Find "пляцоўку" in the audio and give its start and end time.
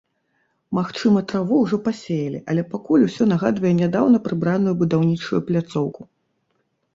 5.51-6.01